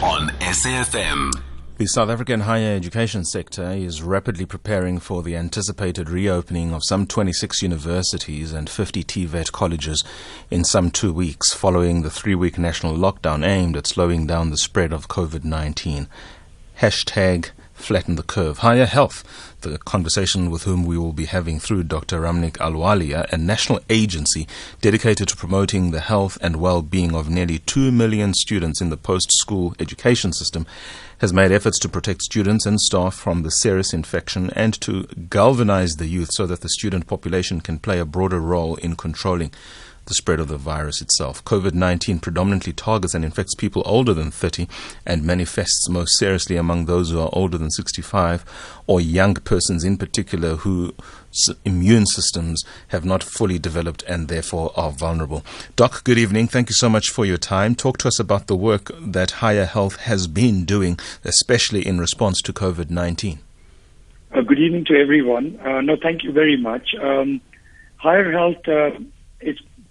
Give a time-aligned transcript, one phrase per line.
[0.00, 1.32] On SAFM.
[1.78, 7.08] The South African higher education sector is rapidly preparing for the anticipated reopening of some
[7.08, 10.04] 26 universities and 50 TVET colleges
[10.52, 14.56] in some two weeks following the three week national lockdown aimed at slowing down the
[14.56, 16.06] spread of COVID 19.
[16.78, 17.50] Hashtag
[17.82, 18.58] flatten the curve.
[18.58, 19.24] Higher Health,
[19.62, 22.20] the conversation with whom we will be having through Dr.
[22.20, 24.46] Ramneek Ahluwalia, a national agency
[24.80, 29.74] dedicated to promoting the health and well-being of nearly 2 million students in the post-school
[29.80, 30.66] education system,
[31.18, 35.92] has made efforts to protect students and staff from the serious infection and to galvanize
[35.92, 39.52] the youth so that the student population can play a broader role in controlling
[40.06, 41.44] the spread of the virus itself.
[41.44, 44.68] COVID 19 predominantly targets and infects people older than 30
[45.06, 48.44] and manifests most seriously among those who are older than 65
[48.86, 50.92] or young persons in particular whose
[51.64, 55.44] immune systems have not fully developed and therefore are vulnerable.
[55.76, 56.48] Doc, good evening.
[56.48, 57.74] Thank you so much for your time.
[57.74, 62.42] Talk to us about the work that Higher Health has been doing, especially in response
[62.42, 63.38] to COVID 19.
[64.34, 65.58] Uh, good evening to everyone.
[65.60, 66.94] Uh, no, thank you very much.
[67.00, 67.40] Um,
[67.96, 68.98] Higher Health uh,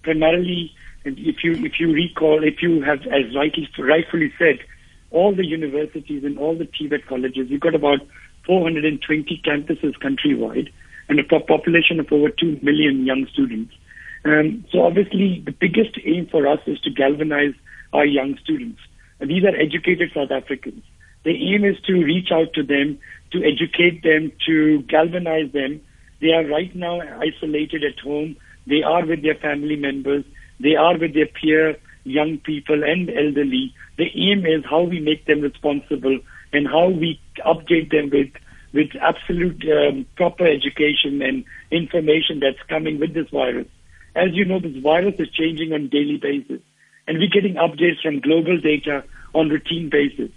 [0.02, 0.72] primarily,
[1.04, 4.58] if you if you recall, if you have, as rightly, rightfully said,
[5.10, 8.00] all the universities and all the TVET colleges, you've got about
[8.46, 10.72] 420 campuses countrywide
[11.08, 13.74] and a population of over 2 million young students.
[14.24, 17.54] Um, so obviously, the biggest aim for us is to galvanize
[17.92, 18.80] our young students.
[19.20, 20.82] And these are educated South Africans.
[21.24, 22.98] The aim is to reach out to them,
[23.32, 25.80] to educate them, to galvanize them.
[26.20, 28.36] They are right now isolated at home
[28.66, 30.24] they are with their family members.
[30.60, 33.74] They are with their peer young people and elderly.
[33.98, 36.18] The aim is how we make them responsible
[36.52, 38.30] and how we update them with
[38.72, 43.66] with absolute um, proper education and information that's coming with this virus.
[44.14, 46.62] As you know, this virus is changing on daily basis,
[47.06, 49.04] and we're getting updates from global data
[49.34, 50.30] on routine basis.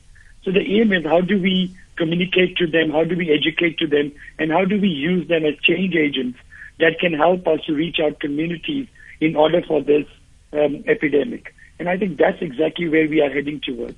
[0.44, 3.88] So the aim is how do we communicate to them, how do we educate to
[3.88, 6.38] them, and how do we use them as change agents
[6.80, 8.88] that can help us to reach out communities
[9.20, 10.06] in order for this
[10.54, 11.54] um, epidemic.
[11.80, 13.98] And I think that's exactly where we are heading towards.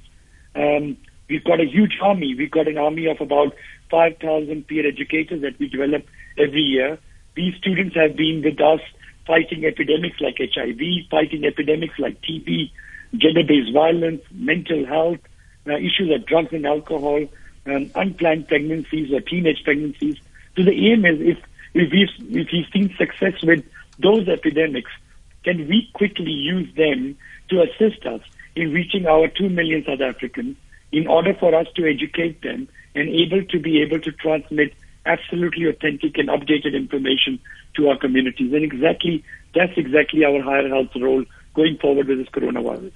[0.55, 0.97] Um,
[1.29, 2.35] we've got a huge army.
[2.35, 3.53] We've got an army of about
[3.89, 6.05] 5,000 peer educators that we develop
[6.37, 6.97] every year.
[7.35, 8.81] These students have been with us
[9.25, 10.79] fighting epidemics like HIV,
[11.11, 12.71] fighting epidemics like TB,
[13.15, 15.19] gender-based violence, mental health,
[15.67, 17.25] uh, issues of drugs and alcohol,
[17.65, 20.15] um, unplanned pregnancies or teenage pregnancies.
[20.55, 21.37] So the aim is if
[21.77, 23.63] if we've, if we've seen success with
[23.99, 24.91] those epidemics,
[25.43, 27.17] can we quickly use them
[27.49, 28.21] to assist us
[28.55, 30.57] in reaching our 2 million South Africans
[30.91, 34.73] in order for us to educate them and able to be able to transmit
[35.05, 37.39] absolutely authentic and updated information
[37.75, 38.51] to our communities.
[38.53, 39.23] And exactly,
[39.53, 41.23] that's exactly our higher health role
[41.53, 42.91] going forward with this coronavirus.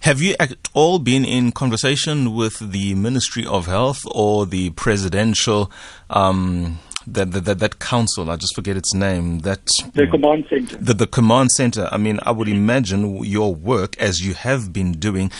[0.00, 5.70] Have you at all been in conversation with the Ministry of Health or the presidential
[6.10, 10.76] um, that, that, that, council, I just forget its name, that the command center.
[10.76, 11.88] The, the command center.
[11.90, 15.30] I mean, I would imagine your work, as you have been doing,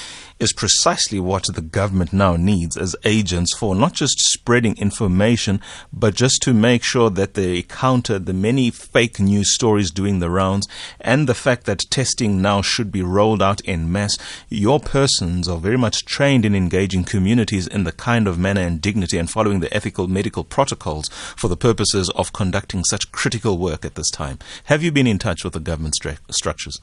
[0.43, 5.61] is precisely what the government now needs as agents for not just spreading information,
[5.93, 10.29] but just to make sure that they counter the many fake news stories doing the
[10.29, 10.67] rounds
[11.01, 14.19] and the fact that testing now should be rolled out in mass.
[14.49, 18.81] Your persons are very much trained in engaging communities in the kind of manner and
[18.81, 23.85] dignity and following the ethical medical protocols for the purposes of conducting such critical work
[23.85, 24.41] at this time.
[24.65, 26.81] Have you been in touch with the government stru- structures?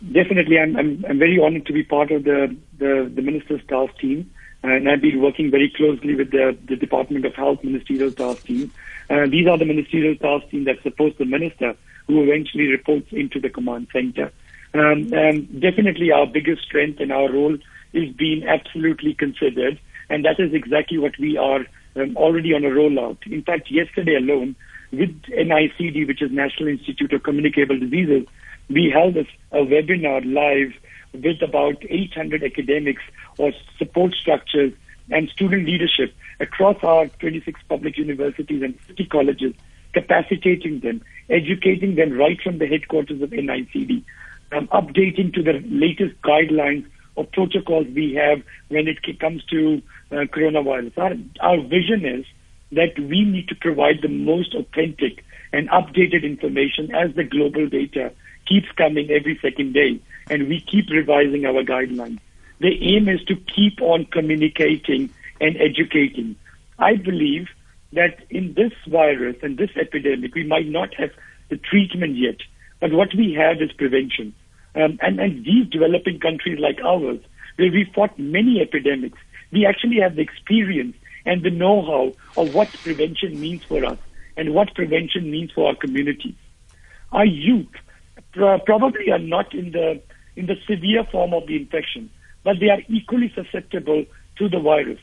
[0.00, 3.90] Definitely, I'm, I'm, I'm very honored to be part of the, the, the minister's staff
[4.00, 4.30] team.
[4.62, 8.72] And I've been working very closely with the, the Department of Health ministerial staff team.
[9.08, 11.76] Uh, these are the ministerial staff team that supports the minister,
[12.06, 14.32] who eventually reports into the command center.
[14.74, 17.56] Um, and definitely, our biggest strength and our role
[17.92, 19.78] is being absolutely considered,
[20.10, 21.64] and that is exactly what we are
[21.96, 23.18] um, already on a rollout.
[23.26, 24.56] In fact, yesterday alone,
[24.92, 28.26] with NICD, which is National Institute of Communicable Diseases,
[28.68, 30.72] we held a, a webinar live
[31.12, 33.02] with about 800 academics
[33.38, 34.72] or support structures
[35.10, 39.54] and student leadership across our 26 public universities and 50 colleges,
[39.94, 44.04] capacitating them, educating them right from the headquarters of NICD,
[44.52, 46.86] um, updating to the latest guidelines
[47.16, 49.82] or protocols we have when it comes to
[50.12, 50.96] uh, coronavirus.
[50.98, 52.24] Our, our vision is
[52.72, 58.12] that we need to provide the most authentic and updated information as the global data
[58.48, 60.00] keeps coming every second day,
[60.30, 62.18] and we keep revising our guidelines.
[62.60, 65.10] The aim is to keep on communicating
[65.40, 66.36] and educating.
[66.78, 67.48] I believe
[67.92, 71.10] that in this virus and this epidemic, we might not have
[71.48, 72.36] the treatment yet,
[72.80, 74.34] but what we have is prevention.
[74.74, 77.20] Um, and, and these developing countries like ours,
[77.56, 79.18] where we fought many epidemics,
[79.50, 83.98] we actually have the experience and the know-how of what prevention means for us
[84.36, 86.34] and what prevention means for our communities.
[87.12, 87.74] Our youth
[88.32, 90.00] probably are not in the
[90.36, 92.10] in the severe form of the infection,
[92.44, 94.04] but they are equally susceptible
[94.38, 95.00] to the virus.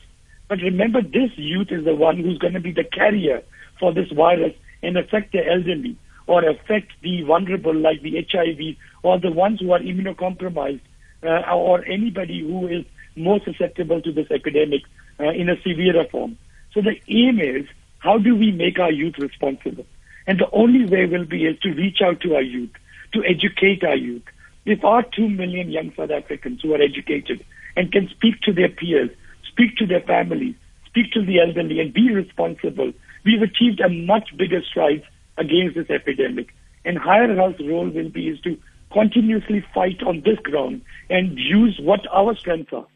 [0.48, 3.42] But remember, this youth is the one who's going to be the carrier
[3.78, 5.96] for this virus and affect the elderly
[6.26, 10.80] or affect the vulnerable like the HIV or the ones who are immunocompromised
[11.22, 12.84] uh, or anybody who is
[13.16, 14.82] more susceptible to this epidemic
[15.20, 16.36] uh, in a severer form.
[16.72, 17.66] So the aim is
[17.98, 19.86] how do we make our youth responsible?
[20.26, 22.70] And the only way will be is to reach out to our youth,
[23.12, 24.22] to educate our youth.
[24.64, 27.44] If our two million young South Africans who are educated
[27.76, 29.10] and can speak to their peers,
[29.48, 30.54] speak to their families,
[30.86, 32.92] speak to the elderly and be responsible,
[33.24, 35.02] we've achieved a much bigger stride
[35.38, 36.54] against this epidemic.
[36.84, 38.58] And higher health role will be is to
[38.92, 42.86] continuously fight on this ground and use what our strengths are.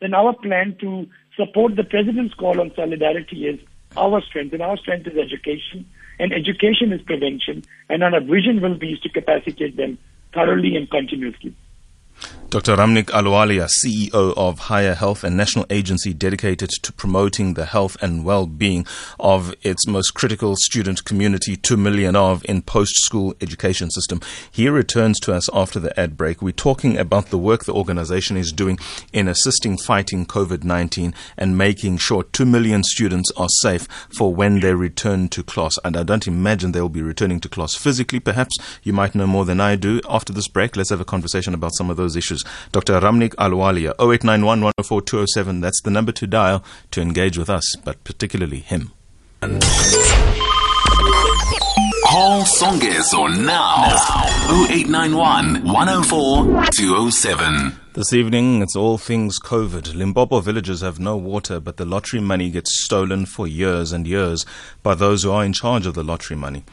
[0.00, 1.06] Then our plan to
[1.36, 3.60] support the president's call on solidarity is
[3.96, 5.84] our strength, and our strength is education,
[6.20, 9.98] and education is prevention, and our vision will be to capacitate them
[10.34, 11.54] thoroughly and continuously.
[12.50, 12.74] Dr.
[12.74, 18.24] Ramneek Ahluwalia, CEO of Higher Health, a national agency dedicated to promoting the health and
[18.24, 18.84] well-being
[19.20, 24.20] of its most critical student community, 2 million of in post-school education system.
[24.50, 26.42] He returns to us after the ad break.
[26.42, 28.80] We're talking about the work the organization is doing
[29.12, 34.74] in assisting fighting COVID-19 and making sure 2 million students are safe for when they
[34.74, 35.78] return to class.
[35.84, 38.18] And I don't imagine they'll be returning to class physically.
[38.18, 40.00] Perhaps you might know more than I do.
[40.08, 42.39] After this break, let's have a conversation about some of those issues.
[42.72, 43.00] Dr.
[43.00, 45.60] Ramneek Ahluwalia, 0891 104 207.
[45.60, 48.92] That's the number to dial to engage with us, but particularly him.
[52.10, 53.84] Call Songezo now.
[54.68, 57.80] 0891 104 207.
[57.94, 59.94] This evening, it's all things COVID.
[59.94, 64.44] Limpopo villagers have no water, but the lottery money gets stolen for years and years
[64.82, 66.64] by those who are in charge of the lottery money.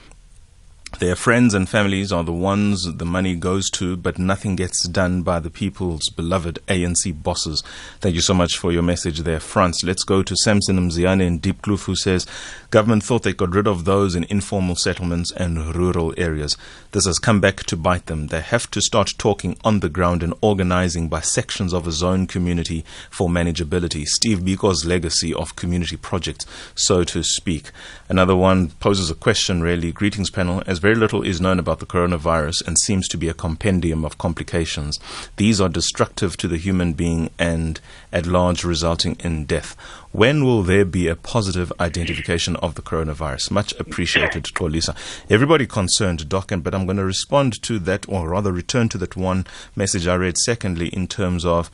[1.00, 5.22] Their friends and families are the ones the money goes to, but nothing gets done
[5.22, 7.62] by the people's beloved ANC bosses.
[8.00, 9.84] Thank you so much for your message there, France.
[9.84, 12.26] Let's go to Samson Mziane in Diepkloof, who says,
[12.72, 16.58] Government thought they got rid of those in informal settlements and rural areas.
[16.94, 18.28] This has come back to bite them.
[18.28, 22.26] They have to start talking on the ground and organizing by sections of a zone
[22.26, 24.06] community for manageability.
[24.06, 27.72] Steve Biko's legacy of community projects, so to speak.
[28.10, 29.92] Another one poses a question, really.
[29.92, 30.64] Greetings, panel.
[30.66, 34.18] As very little is known about the coronavirus and seems to be a compendium of
[34.18, 35.00] complications.
[35.38, 37.80] These are destructive to the human being and
[38.12, 39.76] at large resulting in death.
[40.12, 43.52] When will there be a positive identification of the coronavirus?
[43.52, 44.96] Much appreciated, Xolisa.
[45.30, 49.16] Everybody concerned, Doc, but I'm going to respond to that, or rather return to that
[49.16, 49.46] one
[49.76, 51.70] message I read secondly in terms of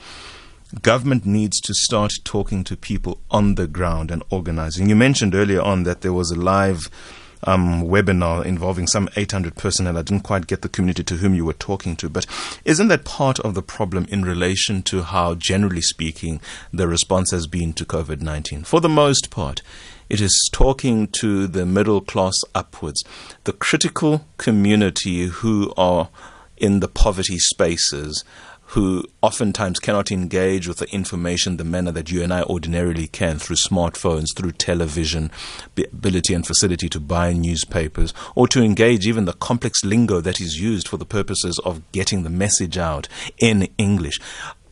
[0.82, 4.90] government needs to start talking to people on the ground and organizing.
[4.90, 6.90] You mentioned earlier on that there was a live
[7.46, 9.98] um, webinar involving some 800 personnel.
[9.98, 12.26] I didn't quite get the community to whom you were talking to, but
[12.66, 16.42] isn't that part of the problem in relation to how, generally speaking,
[16.72, 18.64] the response has been to COVID 19?
[18.64, 19.62] For the most part,
[20.10, 23.04] it is talking to the middle class upwards,
[23.46, 26.10] the critical community who are
[26.58, 28.24] in the poverty spaces
[28.74, 33.38] who oftentimes cannot engage with the information the manner that you and I ordinarily can
[33.38, 35.30] through smartphones, through television,
[35.76, 40.42] the ability and facility to buy newspapers, or to engage even the complex lingo that
[40.42, 44.20] is used for the purposes of getting the message out in English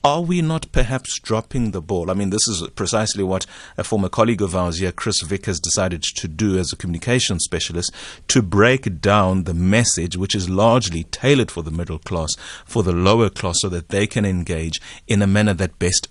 [0.04, 2.10] are we not perhaps dropping the ball?
[2.10, 3.46] I mean, this is precisely what
[3.78, 7.40] a former colleague of ours here, Chris Vick, has decided to do as a communication
[7.40, 7.94] specialist
[8.30, 12.92] to break down the message, which is largely tailored for the middle class, for the
[12.92, 16.08] lower class, so that they can engage in a manner that best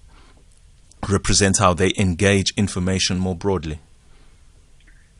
[1.08, 3.80] represents how they engage information more broadly.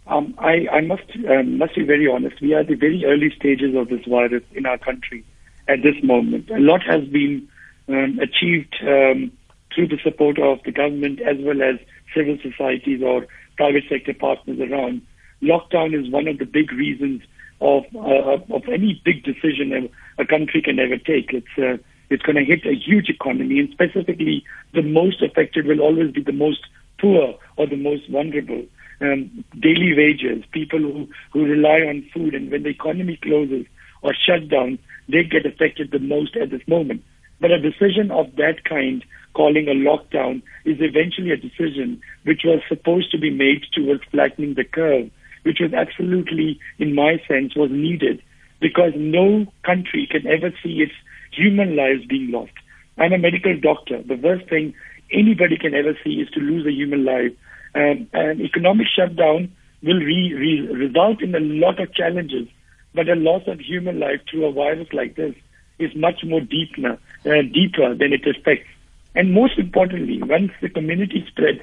[0.06, 2.40] Um, I, I, must um, must be very honest.
[2.40, 5.24] We are at the very early stages of this virus in our country
[5.68, 6.50] at this moment.
[6.50, 7.48] A lot has been
[7.88, 9.32] um, achieved um,
[9.74, 11.76] through the support of the government as well as
[12.14, 15.02] civil societies or private sector partners around.
[15.42, 17.22] Lockdown is one of the big reasons
[17.60, 21.32] of uh, of any big decision a, country can ever take.
[21.32, 24.44] It's uh, it's going to hit a huge economy, and specifically,
[24.74, 26.66] the most affected will always be the most
[26.98, 28.64] poor or the most vulnerable.
[29.00, 33.64] Um, daily wages, people who, who rely on food, and when the economy closes
[34.02, 37.02] or shuts down, they get affected the most at this moment.
[37.40, 39.04] But a decision of that kind,
[39.34, 44.54] calling a lockdown, is eventually a decision which was supposed to be made towards flattening
[44.54, 45.10] the curve,
[45.42, 48.22] which was absolutely, in my sense, was needed
[48.60, 50.92] because no country can ever see its
[51.32, 52.52] human lives being lost.
[52.98, 54.02] I'm a medical doctor.
[54.02, 54.74] The worst thing
[55.10, 57.32] anybody can ever see is to lose a human life.
[57.74, 59.50] Um, an economic shutdown
[59.82, 62.48] will re- re- result in a lot of challenges,
[62.94, 65.34] but a loss of human life through a virus like this
[65.80, 68.68] is much more deeper, uh, deeper than it affects.
[69.14, 71.60] And most importantly, once the community spreads,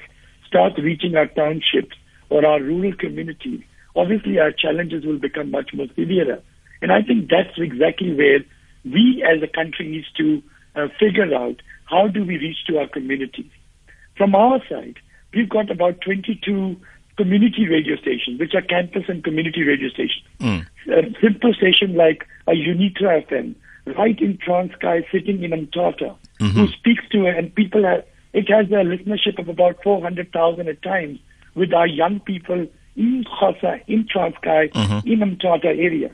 [0.47, 1.95] starts reaching our townships
[2.29, 3.61] or our rural communities,
[3.95, 6.41] obviously our challenges will become much more severe.
[6.81, 8.39] And I think that's exactly where
[8.85, 10.41] we as a country needs to
[10.75, 13.49] uh, figure out how do we reach to our communities.
[14.17, 14.95] From our side,
[15.33, 16.77] we've got about 22
[17.17, 20.23] community radio stations, which are campus and community radio stations.
[20.39, 20.67] Mm.
[20.87, 23.55] A simple station like a Unitra FM,
[23.95, 26.47] right in Transkei, sitting in Mthatha, mm-hmm.
[26.47, 30.81] who speaks to, her and people have, it has a listenership of about 400,000 at
[30.81, 31.19] times
[31.55, 35.07] with our young people in Xhosa, in Transkei, mm-hmm.
[35.07, 36.11] in Mthatha area.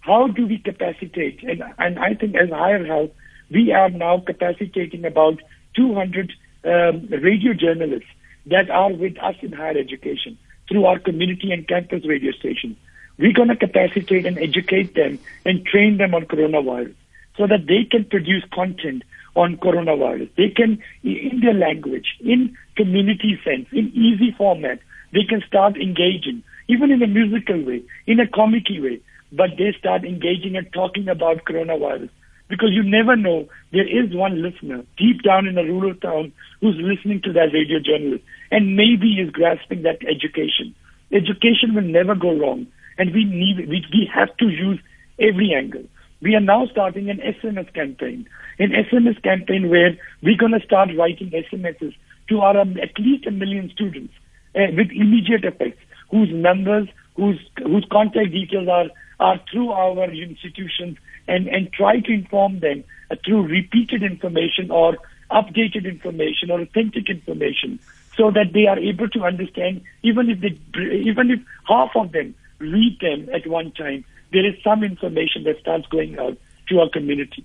[0.00, 1.42] How do we capacitate?
[1.42, 3.10] And, and I think as Higher Health,
[3.50, 5.40] we are now capacitating about
[5.76, 6.32] 200
[6.64, 8.08] um, radio journalists
[8.46, 10.38] that are with us in higher education
[10.68, 12.76] through our community and campus radio stations.
[13.18, 16.94] We're going to capacitate and educate them and train them on coronavirus
[17.36, 19.02] so that they can produce content
[19.34, 20.28] on coronavirus.
[20.36, 24.80] They can, in their language, in community sense, in easy format,
[25.12, 29.00] they can start engaging, even in a musical way, in a comicky way,
[29.32, 32.10] but they start engaging and talking about coronavirus.
[32.48, 36.76] Because you never know, there is one listener deep down in a rural town who's
[36.76, 40.74] listening to that radio journalist and maybe is grasping that education.
[41.12, 42.66] Education will never go wrong,
[42.98, 44.78] and we need we, we have to use
[45.18, 45.84] every angle.
[46.22, 48.28] We are now starting an SMS campaign,
[48.60, 51.96] an SMS campaign where we're going to start writing SMSs
[52.28, 54.14] to our um, at least a million students
[54.54, 56.86] uh, with immediate effects, whose numbers,
[57.16, 58.86] whose whose contact details are
[59.18, 64.96] are through our institutions, and and try to inform them uh, through repeated information or
[65.32, 67.80] updated information or authentic information,
[68.16, 70.56] so that they are able to understand, even if they
[70.94, 75.60] even if half of them read them at one time, there is some information that
[75.60, 76.36] starts going out
[76.68, 77.44] to our community.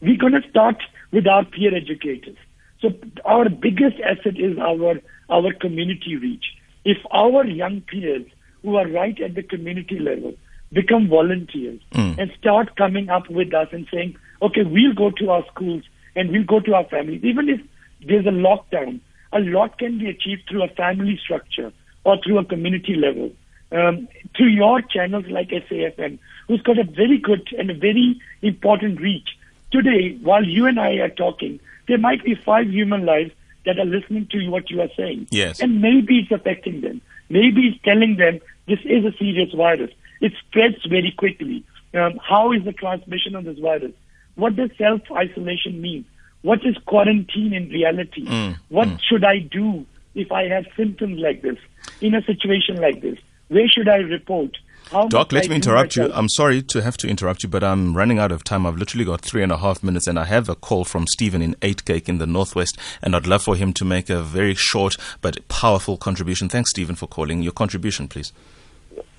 [0.00, 0.76] We're going to start
[1.10, 2.36] with our peer educators.
[2.80, 2.90] So
[3.24, 6.44] our biggest asset is our our community reach.
[6.84, 8.26] If our young peers
[8.62, 10.34] who are right at the community level
[10.72, 12.18] become volunteers mm.
[12.18, 15.82] and start coming up with us and saying, okay, we'll go to our schools
[16.14, 17.24] and we'll go to our families.
[17.24, 17.60] Even if
[18.06, 19.00] there's a lockdown,
[19.32, 21.72] a lot can be achieved through a family structure
[22.04, 23.30] or through a community level.
[23.70, 29.00] Um, through your channels like SAFM, who's got a very good and a very important
[29.00, 29.36] reach.
[29.70, 33.32] Today, while you and I are talking, there might be five human lives
[33.66, 35.28] that are listening to what you are saying.
[35.30, 35.60] Yes.
[35.60, 37.02] And maybe it's affecting them.
[37.28, 39.90] Maybe it's telling them this is a serious virus.
[40.20, 41.64] It spreads very quickly.
[41.94, 43.92] Um, how is the transmission of this virus?
[44.36, 46.04] What does self isolation mean?
[46.42, 48.24] What is quarantine in reality?
[48.24, 49.00] Mm, what mm.
[49.02, 49.84] should I do
[50.14, 51.58] if I have symptoms like this
[52.00, 53.18] in a situation like this?
[53.48, 54.56] Where should I report?
[54.90, 56.10] How Doc, let I me interrupt you.
[56.12, 58.64] I'm sorry to have to interrupt you, but I'm running out of time.
[58.64, 61.42] I've literally got three and a half minutes, and I have a call from Stephen
[61.42, 64.54] in Eight Cake in the Northwest, and I'd love for him to make a very
[64.54, 66.48] short but powerful contribution.
[66.48, 67.42] Thanks, Stephen, for calling.
[67.42, 68.32] Your contribution, please.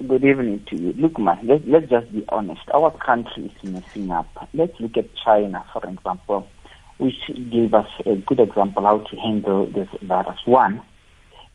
[0.07, 0.93] Good evening to you.
[0.93, 2.61] Look, man, let, let's just be honest.
[2.73, 4.49] Our country is messing up.
[4.53, 6.47] Let's look at China, for example,
[6.97, 7.15] which
[7.51, 10.39] gave us a good example how to handle this virus.
[10.45, 10.81] One,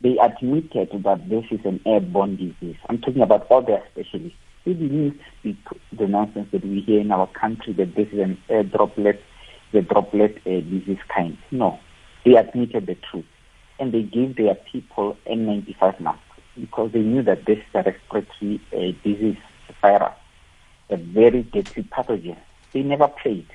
[0.01, 2.77] they admitted that this is an airborne disease.
[2.89, 4.37] I'm talking about other specialists.
[4.65, 8.63] They didn't the nonsense that we hear in our country that this is an air
[8.63, 9.21] droplet,
[9.71, 11.37] the droplet uh, disease kind.
[11.51, 11.79] No,
[12.25, 13.25] they admitted the truth.
[13.79, 16.21] And they gave their people N95 masks
[16.59, 19.37] because they knew that this is a respiratory uh, disease
[19.81, 20.13] virus,
[20.89, 22.37] a very deadly pathogen.
[22.73, 23.47] They never played.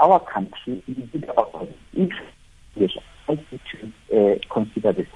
[0.00, 1.30] Our country, did
[1.94, 2.10] If
[3.28, 5.06] to uh, consider this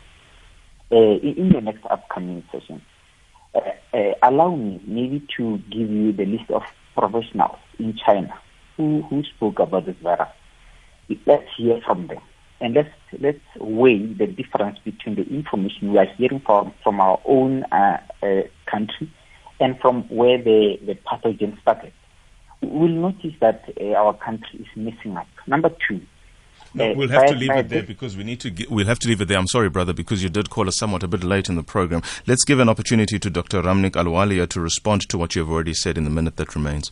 [0.90, 2.82] in the next upcoming session,
[3.54, 3.60] uh,
[3.96, 6.62] uh, allow me maybe to give you the list of
[6.94, 8.38] professionals in China
[8.76, 10.28] who, who spoke about this virus.
[11.26, 12.20] Let's hear from them.
[12.60, 12.88] And let's
[13.20, 17.98] let's weigh the difference between the information we are hearing from from our own uh,
[18.22, 19.12] uh, country
[19.60, 21.92] and from where the, the pathogen started.
[22.62, 25.26] We'll notice that uh, our country is missing up.
[25.46, 26.00] Number two,
[26.74, 28.50] no, we'll have to leave it there because we need to.
[28.50, 29.38] Get, we'll have to leave it there.
[29.38, 32.02] I'm sorry, brother, because you did call us somewhat a bit late in the program.
[32.26, 33.62] Let's give an opportunity to Dr.
[33.62, 36.90] Ramneek Ahluwalia to respond to what you have already said in the minute that remains.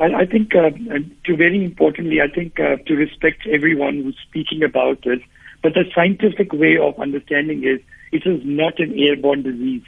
[0.00, 4.62] I, I think, uh, to very importantly, I think uh, to respect everyone who's speaking
[4.62, 5.20] about it,
[5.62, 7.80] but the scientific way of understanding is
[8.12, 9.82] it is not an airborne disease.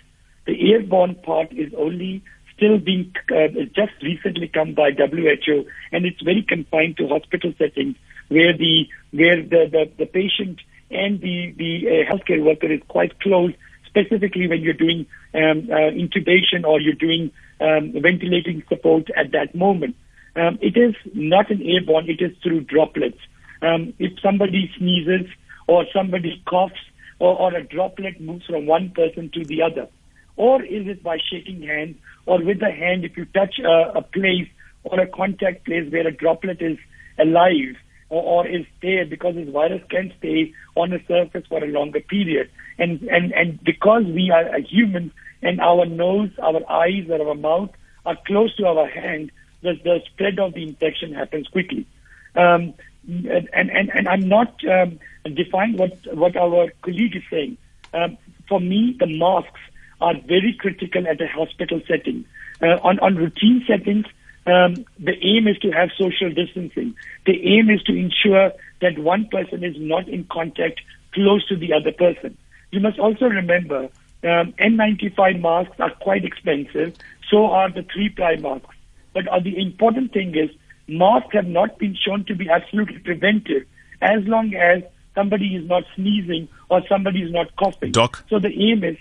[0.46, 2.22] The airborne part is only
[2.56, 7.96] still being uh, just recently come by WHO, and it's very confined to hospital settings
[8.28, 13.18] where the where the the, the patient and the the uh, healthcare worker is quite
[13.20, 13.52] close.
[13.86, 17.30] Specifically, when you're doing um, uh, intubation or you're doing
[17.60, 19.96] um, ventilating support at that moment,
[20.36, 23.18] um, it is not an airborne; it is through droplets.
[23.62, 25.30] Um, if somebody sneezes
[25.66, 26.74] or somebody coughs
[27.18, 29.88] or, or a droplet moves from one person to the other,
[30.36, 34.02] or is it by shaking hands or with the hand if you touch a, a
[34.02, 34.48] place
[34.84, 36.76] or a contact place where a droplet is
[37.18, 37.76] alive
[38.08, 42.00] or, or is there because this virus can stay on a surface for a longer
[42.00, 42.50] period.
[42.78, 47.34] And, and, and because we are a human and our nose, our eyes, or our
[47.34, 47.70] mouth
[48.04, 49.30] are close to our hand,
[49.62, 51.86] the, the spread of the infection happens quickly.
[52.34, 52.74] Um,
[53.06, 57.56] and, and, and I'm not um, defying what, what our colleague is saying.
[57.94, 59.60] Um, for me, the masks
[60.00, 62.24] are very critical at a hospital setting.
[62.60, 64.06] Uh, on, on routine settings,
[64.46, 66.94] um, the aim is to have social distancing.
[67.26, 70.80] The aim is to ensure that one person is not in contact
[71.12, 72.36] close to the other person.
[72.70, 73.88] You must also remember
[74.22, 76.94] um, N95 masks are quite expensive,
[77.30, 78.74] so are the three ply masks.
[79.14, 80.50] But uh, the important thing is
[80.86, 83.64] masks have not been shown to be absolutely preventive
[84.00, 84.82] as long as
[85.14, 87.92] somebody is not sneezing or somebody is not coughing.
[87.92, 88.24] Doc.
[88.28, 88.96] So the aim is.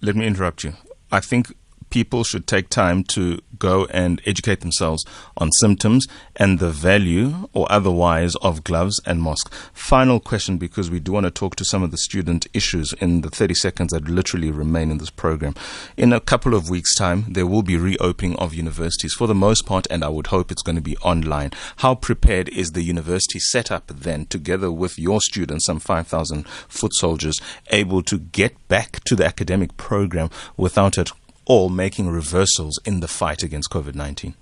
[0.00, 0.74] Let me interrupt you.
[1.10, 1.52] I think
[1.90, 5.04] people should take time to go and educate themselves
[5.36, 9.50] on symptoms and the value or otherwise of gloves and masks.
[9.72, 13.22] Final question because we do want to talk to some of the student issues in
[13.22, 15.54] the 30 seconds that literally remain in this program.
[15.96, 19.66] In a couple of weeks' time, there will be reopening of universities for the most
[19.66, 21.50] part, and I would hope it's going to be online.
[21.78, 26.94] How prepared is the university set up then, together with your students, some 5,000 foot
[26.94, 27.40] soldiers,
[27.70, 31.12] able to get back to the academic program without it
[31.48, 34.34] all making reversals in the fight against COVID 19?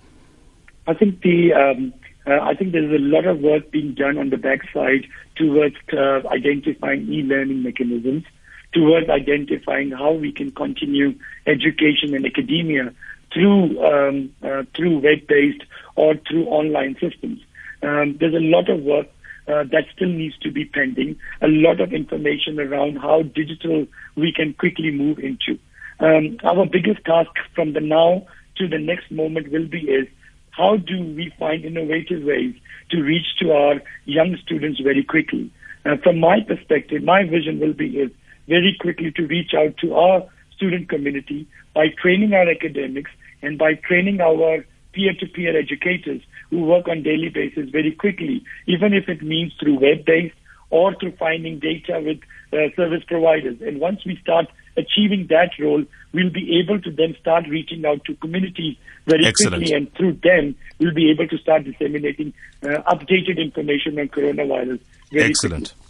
[0.87, 1.95] I think the um,
[2.27, 6.27] uh, I think there's a lot of work being done on the backside towards uh,
[6.29, 8.25] identifying e-learning mechanisms,
[8.73, 11.15] towards identifying how we can continue
[11.47, 12.93] education and academia
[13.33, 15.63] through um, uh, through web-based
[15.95, 17.41] or through online systems.
[17.83, 19.07] Um, there's a lot of work
[19.49, 21.17] uh, that still needs to be pending.
[21.43, 25.59] A lot of information around how digital we can quickly move into.
[26.01, 30.07] Um, our biggest task from the now to the next moment will be is
[30.51, 32.55] how do we find innovative ways
[32.91, 35.51] to reach to our young students very quickly?
[35.85, 38.11] Uh, from my perspective, my vision will be is
[38.49, 43.11] very quickly to reach out to our student community by training our academics
[43.43, 49.09] and by training our peer-to-peer educators who work on daily basis very quickly, even if
[49.09, 50.35] it means through web-based
[50.71, 52.19] or through finding data with
[52.53, 53.59] uh, service providers.
[53.61, 58.05] And once we start achieving that role, we'll be able to then start reaching out
[58.05, 59.63] to communities very Excellent.
[59.63, 64.81] quickly, and through them, we'll be able to start disseminating uh, updated information on coronavirus
[65.11, 65.75] very Excellent.
[65.75, 65.83] quickly.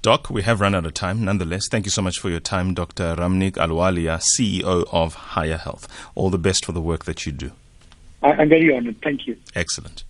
[0.00, 1.24] Doc, we have run out of time.
[1.24, 3.16] Nonetheless, thank you so much for your time, Dr.
[3.16, 5.88] Ramneek Ahluwalia, CEO of Higher Health.
[6.14, 7.50] All the best for the work that you do.
[8.22, 9.00] I'm very honored.
[9.02, 9.36] Thank you.
[9.54, 10.04] Excellent.